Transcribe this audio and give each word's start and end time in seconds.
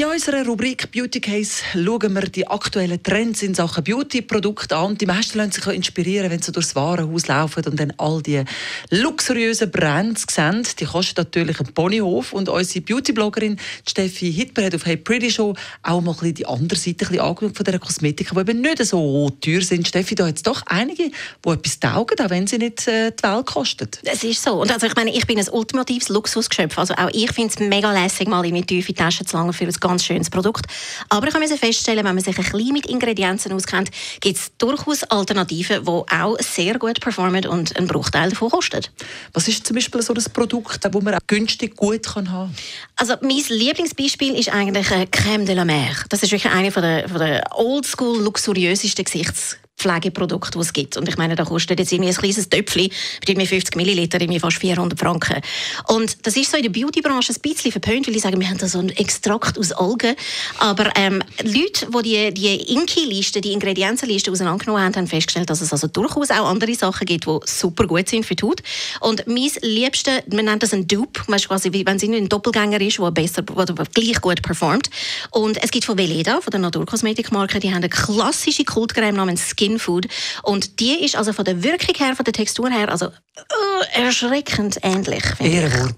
In 0.00 0.06
unserer 0.06 0.46
Rubrik 0.46 0.90
Beauty 0.92 1.20
Case 1.20 1.62
schauen 1.74 2.14
wir 2.14 2.22
die 2.22 2.48
aktuellen 2.48 3.02
Trends 3.02 3.42
in 3.42 3.54
Sachen 3.54 3.84
Beauty-Produkte 3.84 4.74
an. 4.74 4.96
Die 4.96 5.04
meisten 5.04 5.36
lassen 5.36 5.52
sich 5.52 5.66
inspirieren, 5.66 6.30
wenn 6.30 6.40
sie 6.40 6.52
durchs 6.52 6.74
Warenhaus 6.74 7.28
laufen 7.28 7.62
und 7.66 7.78
dann 7.78 7.92
all 7.98 8.22
die 8.22 8.42
luxuriösen 8.88 9.70
Brands 9.70 10.24
sehen. 10.30 10.66
Die 10.78 10.86
kosten 10.86 11.16
natürlich 11.20 11.60
einen 11.60 11.74
Ponyhof. 11.74 12.32
Und 12.32 12.48
unsere 12.48 12.80
Beauty-Bloggerin 12.80 13.58
Steffi 13.86 14.32
Hitler 14.32 14.64
hat 14.64 14.74
auf 14.74 14.86
Hey 14.86 14.96
Pretty 14.96 15.30
Show 15.30 15.54
auch 15.82 16.00
mal 16.00 16.14
die 16.32 16.46
andere 16.46 16.78
Seite 16.78 17.04
angeschaut 17.04 17.54
von 17.54 17.64
dieser 17.66 17.78
Kosmetika, 17.78 18.34
die 18.34 18.40
eben 18.40 18.62
nicht 18.62 18.82
so 18.82 19.28
teuer 19.42 19.60
sind. 19.60 19.86
Steffi, 19.86 20.14
da 20.14 20.28
hat 20.28 20.36
es 20.36 20.42
doch 20.42 20.62
einige, 20.64 21.10
die 21.10 21.48
etwas 21.50 21.78
taugen, 21.78 22.18
auch 22.24 22.30
wenn 22.30 22.46
sie 22.46 22.56
nicht 22.56 22.88
äh, 22.88 23.12
die 23.12 23.22
Welt 23.22 23.44
kosten. 23.44 23.90
Es 24.04 24.24
ist 24.24 24.42
so. 24.42 24.62
Und 24.62 24.72
also 24.72 24.86
ich 24.86 24.96
meine, 24.96 25.14
ich 25.14 25.26
bin 25.26 25.38
ein 25.38 25.48
ultimatives 25.50 26.08
Luxusgeschöpf. 26.08 26.78
Also 26.78 26.94
auch 26.94 27.10
ich 27.12 27.30
finde 27.32 27.52
es 27.54 27.60
mega 27.60 27.92
lässig, 27.92 28.28
mal 28.28 28.42
in 28.46 28.54
meine 28.54 28.64
tiefe 28.64 28.94
Tasche 28.94 29.26
zu 29.26 29.36
langen 29.36 29.52
für 29.52 29.66
ein 29.66 29.80
ganz 29.90 30.04
schönes 30.04 30.30
Produkt. 30.30 30.66
Aber 31.08 31.28
ich 31.28 31.34
muss 31.34 31.58
feststellen, 31.58 32.04
wenn 32.04 32.14
man 32.14 32.24
sich 32.24 32.36
ein 32.36 32.44
bisschen 32.44 32.72
mit 32.72 32.86
Ingredienzen 32.86 33.52
auskennt, 33.52 33.90
gibt 34.20 34.38
es 34.38 34.52
durchaus 34.58 35.02
Alternativen, 35.04 35.84
die 35.84 35.88
auch 35.88 36.36
sehr 36.38 36.78
gut 36.78 37.00
performen 37.00 37.46
und 37.46 37.76
einen 37.76 37.86
Bruchteil 37.86 38.30
davon 38.30 38.50
kosten. 38.50 38.84
Was 39.32 39.48
ist 39.48 39.66
zum 39.66 39.76
Beispiel 39.76 40.02
so 40.02 40.14
ein 40.14 40.24
Produkt, 40.32 40.84
das 40.84 40.92
man 40.92 41.14
auch 41.14 41.26
günstig 41.26 41.76
gut 41.76 42.06
kann 42.06 42.30
haben 42.30 42.54
Also 42.96 43.14
mein 43.20 43.42
Lieblingsbeispiel 43.48 44.34
ist 44.34 44.50
eigentlich 44.50 44.86
Crème 44.86 45.44
de 45.44 45.54
la 45.54 45.64
Mer. 45.64 45.94
Das 46.08 46.22
ist 46.22 46.32
wirklich 46.32 46.52
eine 46.52 46.70
der, 46.70 47.08
der 47.08 47.44
oldschool 47.54 48.22
luxuriösesten 48.22 49.04
Gesichts 49.04 49.56
Pflegeprodukte, 49.80 50.58
die 50.58 50.62
es 50.62 50.72
gibt. 50.72 50.96
Und 50.96 51.08
ich 51.08 51.16
meine, 51.16 51.34
da 51.34 51.44
kostet 51.44 51.78
jetzt 51.78 51.92
irgendwie 51.92 52.10
ein 52.10 52.16
kleines 52.16 52.48
Töpfchen, 52.48 52.90
mit 53.28 53.48
50 53.48 53.76
Milliliter, 53.76 54.20
irgendwie 54.20 54.40
fast 54.40 54.58
400 54.58 54.98
Franken. 54.98 55.40
Und 55.88 56.26
das 56.26 56.36
ist 56.36 56.50
so 56.50 56.56
in 56.56 56.64
der 56.64 56.70
Beautybranche 56.70 57.32
ein 57.32 57.40
bisschen 57.40 57.72
verpönt, 57.72 58.06
weil 58.06 58.16
ich 58.16 58.22
sage, 58.22 58.38
wir 58.38 58.48
haben 58.48 58.58
da 58.58 58.68
so 58.68 58.78
einen 58.78 58.90
Extrakt 58.90 59.58
aus 59.58 59.72
Algen. 59.72 60.14
Aber 60.58 60.90
ähm, 60.96 61.22
Leute, 61.42 61.86
die 61.86 62.02
die, 62.02 62.34
die 62.34 62.74
Inki-Liste, 62.74 63.40
die 63.40 63.52
Ingredienzenliste 63.52 64.30
auseinandergenommen 64.30 64.84
haben, 64.84 64.94
haben 64.94 65.06
festgestellt, 65.06 65.48
dass 65.48 65.60
es 65.60 65.72
also 65.72 65.86
durchaus 65.86 66.30
auch 66.30 66.48
andere 66.48 66.74
Sachen 66.74 67.06
gibt, 67.06 67.26
die 67.26 67.38
super 67.44 67.86
gut 67.86 68.08
sind 68.08 68.26
für 68.26 68.34
die 68.34 68.44
Haut. 68.44 68.62
Und 69.00 69.26
mein 69.26 69.50
Liebste, 69.62 70.22
man 70.30 70.44
nennt 70.44 70.62
das 70.62 70.74
ein 70.74 70.86
Dupe, 70.86 71.22
weißt, 71.26 71.48
quasi, 71.48 71.72
wenn 71.72 71.96
es 71.96 72.02
ein 72.02 72.28
Doppelgänger 72.28 72.80
ist, 72.80 72.98
der 72.98 73.10
besser, 73.10 73.42
wo 73.46 73.64
gleich 73.64 74.20
gut 74.20 74.42
performt. 74.42 74.90
Und 75.30 75.62
es 75.62 75.70
gibt 75.70 75.84
von 75.84 75.96
Veleda, 75.96 76.40
von 76.40 76.50
der 76.50 76.60
Naturkosmetikmarke, 76.60 77.60
die 77.60 77.68
haben 77.68 77.78
eine 77.78 77.88
klassische 77.88 78.64
Kultcreme 78.64 79.16
namens 79.16 79.54
Skin 79.56 79.69
Food. 79.78 80.08
Und 80.42 80.80
die 80.80 81.04
ist 81.04 81.16
also 81.16 81.32
von 81.32 81.44
der 81.44 81.62
Wirkung 81.62 81.94
her, 81.96 82.16
von 82.16 82.24
der 82.24 82.32
Textur 82.32 82.70
her, 82.70 82.88
also 82.88 83.06
uh, 83.06 83.82
erschreckend 83.92 84.78
ähnlich. 84.82 85.24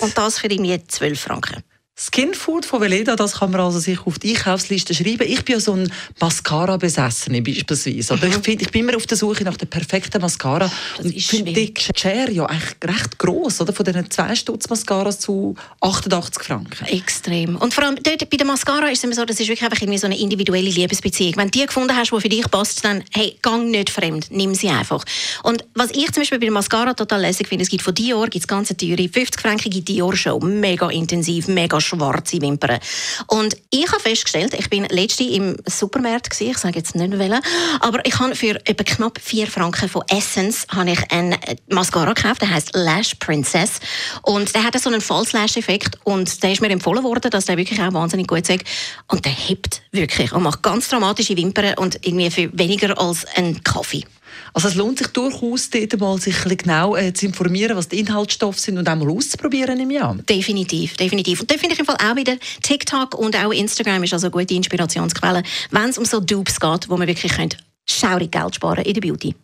Und 0.00 0.16
das 0.16 0.38
für 0.38 0.48
irgendwie 0.48 0.84
12 0.86 1.20
Franken. 1.20 1.62
Skinfood 1.96 2.66
von 2.66 2.80
Veleda, 2.80 3.14
das 3.14 3.34
kann 3.34 3.52
man 3.52 3.60
also 3.60 3.78
sich 3.78 4.04
auf 4.04 4.18
die 4.18 4.34
Einkaufsliste 4.34 4.92
schreiben. 4.94 5.28
Ich 5.28 5.44
bin 5.44 5.54
ja 5.54 5.60
so 5.60 5.74
ein 5.74 5.92
Mascara-Besessene 6.18 7.40
beispielsweise. 7.40 8.14
Oder 8.14 8.26
ich, 8.26 8.34
find, 8.34 8.62
ich 8.62 8.70
bin 8.72 8.80
immer 8.80 8.96
auf 8.96 9.06
der 9.06 9.16
Suche 9.16 9.44
nach 9.44 9.56
der 9.56 9.66
perfekten 9.66 10.20
Mascara. 10.20 10.68
Das 10.96 11.06
und 11.06 11.22
finde 11.22 11.52
die 11.52 11.72
Share 11.94 12.32
ja 12.32 12.46
eigentlich 12.46 12.74
recht 12.82 13.16
gross, 13.16 13.60
oder? 13.60 13.72
Von 13.72 13.84
diesen 13.84 14.10
2 14.10 14.34
Stutz 14.34 14.68
Mascaras 14.68 15.20
zu 15.20 15.54
88 15.82 16.42
Franken. 16.42 16.84
Extrem. 16.86 17.54
Und 17.56 17.72
vor 17.72 17.84
allem 17.84 17.94
dort 18.02 18.28
bei 18.28 18.36
der 18.38 18.46
Mascara 18.46 18.88
ist 18.88 18.98
es 18.98 19.04
immer 19.04 19.14
so, 19.14 19.24
das 19.24 19.38
ist 19.38 19.46
wirklich 19.46 19.62
einfach 19.62 19.80
irgendwie 19.80 19.98
so 19.98 20.06
eine 20.06 20.18
individuelle 20.18 20.70
Liebesbeziehung. 20.70 21.36
Wenn 21.36 21.52
du 21.52 21.60
die 21.60 21.66
gefunden 21.66 21.94
hast, 21.94 22.10
die 22.10 22.20
für 22.20 22.28
dich 22.28 22.50
passt, 22.50 22.84
dann 22.84 23.04
hey, 23.12 23.38
gang 23.40 23.70
nicht 23.70 23.90
fremd, 23.90 24.26
nimm 24.30 24.56
sie 24.56 24.68
einfach. 24.68 25.04
Und 25.44 25.64
was 25.74 25.92
ich 25.92 26.10
zum 26.10 26.22
Beispiel 26.22 26.40
bei 26.40 26.46
der 26.46 26.54
Mascara 26.54 26.94
total 26.94 27.20
lässig 27.20 27.46
finde, 27.46 27.62
es 27.62 27.68
gibt 27.68 27.84
von 27.84 27.94
Dior 27.94 28.26
gibt's 28.26 28.48
ganz 28.48 28.68
teure 28.70 29.02
50-fränkige 29.02 29.84
Dior-Show, 29.84 30.40
mega 30.40 30.90
intensiv, 30.90 31.46
mega 31.46 31.80
schwarze 31.84 32.40
Wimpern. 32.40 32.78
Und 33.26 33.56
ich 33.70 33.90
habe 33.90 34.00
festgestellt, 34.00 34.54
ich 34.54 34.68
bin 34.70 34.84
letzte 34.86 35.24
im 35.24 35.56
Supermarkt 35.66 36.30
gewesen, 36.30 36.50
ich 36.50 36.58
sage 36.58 36.78
jetzt 36.78 36.94
nicht 36.94 37.18
welchen, 37.18 37.40
aber 37.80 38.04
ich 38.06 38.18
habe 38.18 38.34
für 38.34 38.56
etwa 38.66 38.84
knapp 38.84 39.20
4 39.22 39.46
Franken 39.46 39.88
von 39.88 40.02
Essence 40.08 40.66
habe 40.70 40.90
ich 40.90 41.12
einen 41.12 41.36
Mascara 41.68 42.12
gekauft, 42.12 42.42
der 42.42 42.50
heißt 42.50 42.70
Lash 42.74 43.14
Princess 43.16 43.80
und 44.22 44.54
der 44.54 44.64
hat 44.64 44.78
so 44.80 44.90
einen 44.90 45.00
False 45.00 45.36
Lash 45.36 45.56
Effekt 45.56 45.98
und 46.04 46.42
der 46.42 46.52
ist 46.52 46.60
mir 46.60 46.70
empfohlen 46.70 47.04
worden, 47.04 47.30
dass 47.30 47.44
der 47.46 47.56
wirklich 47.56 47.80
auch 47.80 47.92
wahnsinnig 47.92 48.26
gut 48.26 48.48
ist 48.48 48.64
und 49.08 49.24
der 49.24 49.32
hebt 49.32 49.82
wirklich 49.92 50.32
und 50.32 50.42
macht 50.42 50.62
ganz 50.62 50.88
dramatische 50.88 51.36
Wimpern 51.36 51.74
und 51.76 51.98
irgendwie 52.06 52.30
für 52.30 52.58
weniger 52.58 52.98
als 52.98 53.24
einen 53.36 53.62
Kaffee. 53.62 54.04
Also 54.52 54.68
es 54.68 54.74
lohnt 54.74 54.98
sich 54.98 55.08
durchaus, 55.08 55.70
dort 55.70 56.00
mal 56.00 56.18
sich 56.20 56.36
genau 56.44 56.96
äh, 56.96 57.12
zu 57.12 57.26
informieren, 57.26 57.76
was 57.76 57.88
die 57.88 58.00
Inhaltsstoffe 58.00 58.58
sind 58.58 58.78
und 58.78 58.88
auch 58.88 58.96
mal 58.96 59.10
auszuprobieren 59.10 59.80
im 59.80 59.90
Jahr. 59.90 60.16
Definitiv, 60.28 60.96
definitiv. 60.96 61.40
Und 61.40 61.50
da 61.50 61.56
finde 61.56 61.74
ich 61.74 61.80
im 61.80 61.86
Fall 61.86 61.96
auch 61.96 62.16
wieder 62.16 62.36
TikTok 62.62 63.14
und 63.14 63.36
auch 63.36 63.52
Instagram 63.52 64.04
ist 64.04 64.12
also 64.12 64.26
eine 64.26 64.32
gute 64.32 64.54
Inspirationsquelle, 64.54 65.42
wenn 65.70 65.90
es 65.90 65.98
um 65.98 66.04
so 66.04 66.20
Dupes 66.20 66.60
geht, 66.60 66.88
wo 66.88 66.96
man 66.96 67.06
wirklich 67.06 67.32
könnte 67.32 67.56
schaurig 67.86 68.32
Geld 68.32 68.54
sparen 68.54 68.84
in 68.84 68.94
der 68.94 69.00
Beauty. 69.00 69.34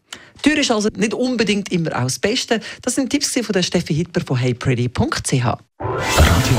Teuer 0.42 0.56
ist 0.56 0.70
also 0.70 0.88
nicht 0.96 1.12
unbedingt 1.12 1.70
immer 1.70 1.94
auch 1.96 2.04
das 2.04 2.18
Beste. 2.18 2.60
Das 2.82 2.94
sind 2.94 3.10
Tipps 3.10 3.32
von 3.32 3.52
der 3.52 3.62
Steffi 3.62 3.94
Hitler 3.94 4.22
von 4.24 4.38
heypretty.ch. 4.38 5.32
Radio 5.32 6.58